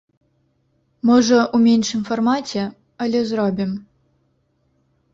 Можа, 1.09 1.39
у 1.57 1.61
меншым 1.67 2.01
фармаце, 2.09 2.65
але 3.07 3.19
зробім. 3.33 3.71